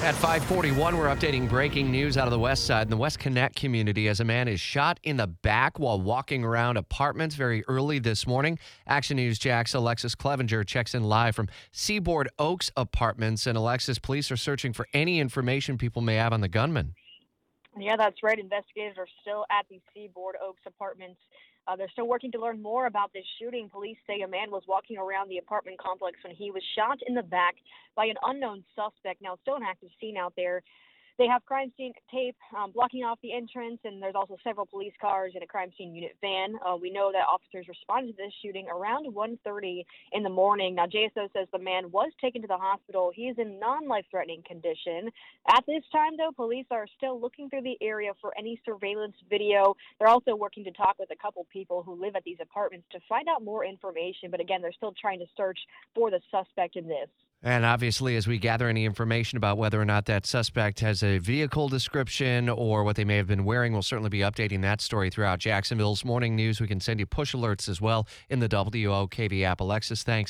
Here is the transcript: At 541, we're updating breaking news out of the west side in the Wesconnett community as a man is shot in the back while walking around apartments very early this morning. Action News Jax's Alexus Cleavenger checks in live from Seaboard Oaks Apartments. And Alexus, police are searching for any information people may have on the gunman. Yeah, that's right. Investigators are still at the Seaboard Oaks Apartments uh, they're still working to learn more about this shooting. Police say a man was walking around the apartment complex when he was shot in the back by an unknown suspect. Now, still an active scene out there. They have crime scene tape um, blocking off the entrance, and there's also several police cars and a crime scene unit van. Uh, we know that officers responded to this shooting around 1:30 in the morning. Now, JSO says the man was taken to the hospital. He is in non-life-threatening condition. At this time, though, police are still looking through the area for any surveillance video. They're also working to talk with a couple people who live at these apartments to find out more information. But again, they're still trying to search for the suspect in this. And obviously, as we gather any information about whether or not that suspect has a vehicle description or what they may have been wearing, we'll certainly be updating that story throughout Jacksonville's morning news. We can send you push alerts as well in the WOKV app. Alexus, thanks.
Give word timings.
At 0.00 0.14
541, 0.14 0.96
we're 0.96 1.08
updating 1.08 1.48
breaking 1.48 1.90
news 1.90 2.16
out 2.16 2.28
of 2.28 2.30
the 2.30 2.38
west 2.38 2.66
side 2.66 2.82
in 2.82 2.90
the 2.90 2.96
Wesconnett 2.96 3.56
community 3.56 4.06
as 4.06 4.20
a 4.20 4.24
man 4.24 4.46
is 4.46 4.60
shot 4.60 5.00
in 5.02 5.16
the 5.16 5.26
back 5.26 5.80
while 5.80 6.00
walking 6.00 6.44
around 6.44 6.76
apartments 6.76 7.34
very 7.34 7.64
early 7.66 7.98
this 7.98 8.24
morning. 8.24 8.60
Action 8.86 9.16
News 9.16 9.40
Jax's 9.40 9.74
Alexus 9.74 10.14
Cleavenger 10.14 10.62
checks 10.62 10.94
in 10.94 11.02
live 11.02 11.34
from 11.34 11.48
Seaboard 11.72 12.28
Oaks 12.38 12.70
Apartments. 12.76 13.44
And 13.44 13.58
Alexus, 13.58 13.98
police 13.98 14.30
are 14.30 14.36
searching 14.36 14.72
for 14.72 14.86
any 14.94 15.18
information 15.18 15.76
people 15.76 16.00
may 16.00 16.14
have 16.14 16.32
on 16.32 16.42
the 16.42 16.48
gunman. 16.48 16.94
Yeah, 17.80 17.96
that's 17.96 18.22
right. 18.22 18.38
Investigators 18.38 18.96
are 18.98 19.08
still 19.22 19.44
at 19.50 19.66
the 19.68 19.80
Seaboard 19.94 20.36
Oaks 20.42 20.62
Apartments 20.66 21.20
uh, 21.68 21.76
they're 21.76 21.90
still 21.90 22.08
working 22.08 22.32
to 22.32 22.40
learn 22.40 22.62
more 22.62 22.86
about 22.86 23.12
this 23.12 23.24
shooting. 23.38 23.68
Police 23.68 23.98
say 24.06 24.22
a 24.22 24.28
man 24.28 24.50
was 24.50 24.62
walking 24.66 24.96
around 24.96 25.28
the 25.28 25.36
apartment 25.36 25.78
complex 25.78 26.16
when 26.24 26.34
he 26.34 26.50
was 26.50 26.62
shot 26.74 26.98
in 27.06 27.14
the 27.14 27.22
back 27.22 27.56
by 27.94 28.06
an 28.06 28.16
unknown 28.22 28.64
suspect. 28.74 29.20
Now, 29.20 29.36
still 29.42 29.56
an 29.56 29.62
active 29.62 29.90
scene 30.00 30.16
out 30.16 30.32
there. 30.34 30.62
They 31.18 31.26
have 31.26 31.44
crime 31.44 31.72
scene 31.76 31.92
tape 32.12 32.36
um, 32.56 32.70
blocking 32.70 33.02
off 33.02 33.18
the 33.22 33.32
entrance, 33.32 33.80
and 33.82 34.00
there's 34.00 34.14
also 34.14 34.36
several 34.44 34.66
police 34.66 34.92
cars 35.00 35.32
and 35.34 35.42
a 35.42 35.48
crime 35.48 35.72
scene 35.76 35.92
unit 35.92 36.16
van. 36.20 36.54
Uh, 36.64 36.76
we 36.76 36.90
know 36.92 37.10
that 37.10 37.26
officers 37.26 37.66
responded 37.68 38.16
to 38.16 38.22
this 38.22 38.32
shooting 38.40 38.68
around 38.68 39.12
1:30 39.12 39.84
in 40.12 40.22
the 40.22 40.30
morning. 40.30 40.76
Now, 40.76 40.86
JSO 40.86 41.28
says 41.32 41.48
the 41.50 41.58
man 41.58 41.90
was 41.90 42.12
taken 42.20 42.40
to 42.42 42.46
the 42.46 42.56
hospital. 42.56 43.10
He 43.12 43.26
is 43.28 43.36
in 43.36 43.58
non-life-threatening 43.58 44.44
condition. 44.46 45.10
At 45.48 45.66
this 45.66 45.82
time, 45.90 46.16
though, 46.16 46.30
police 46.30 46.66
are 46.70 46.86
still 46.96 47.20
looking 47.20 47.50
through 47.50 47.62
the 47.62 47.78
area 47.80 48.12
for 48.20 48.32
any 48.38 48.60
surveillance 48.64 49.16
video. 49.28 49.74
They're 49.98 50.06
also 50.06 50.36
working 50.36 50.62
to 50.64 50.70
talk 50.70 51.00
with 51.00 51.10
a 51.10 51.16
couple 51.16 51.44
people 51.52 51.82
who 51.82 52.00
live 52.00 52.14
at 52.14 52.22
these 52.22 52.38
apartments 52.40 52.86
to 52.92 53.00
find 53.08 53.28
out 53.28 53.42
more 53.42 53.64
information. 53.64 54.30
But 54.30 54.38
again, 54.38 54.62
they're 54.62 54.72
still 54.72 54.94
trying 54.94 55.18
to 55.18 55.26
search 55.36 55.58
for 55.96 56.12
the 56.12 56.20
suspect 56.30 56.76
in 56.76 56.86
this. 56.86 57.08
And 57.40 57.64
obviously, 57.64 58.16
as 58.16 58.26
we 58.26 58.38
gather 58.38 58.68
any 58.68 58.84
information 58.84 59.36
about 59.36 59.58
whether 59.58 59.80
or 59.80 59.84
not 59.84 60.06
that 60.06 60.26
suspect 60.26 60.80
has 60.80 61.04
a 61.04 61.18
vehicle 61.18 61.68
description 61.68 62.48
or 62.48 62.82
what 62.82 62.96
they 62.96 63.04
may 63.04 63.16
have 63.16 63.28
been 63.28 63.44
wearing, 63.44 63.72
we'll 63.72 63.82
certainly 63.82 64.10
be 64.10 64.20
updating 64.20 64.62
that 64.62 64.80
story 64.80 65.08
throughout 65.08 65.38
Jacksonville's 65.38 66.04
morning 66.04 66.34
news. 66.34 66.60
We 66.60 66.66
can 66.66 66.80
send 66.80 66.98
you 66.98 67.06
push 67.06 67.36
alerts 67.36 67.68
as 67.68 67.80
well 67.80 68.08
in 68.28 68.40
the 68.40 68.48
WOKV 68.48 69.44
app. 69.44 69.60
Alexus, 69.60 70.02
thanks. 70.02 70.26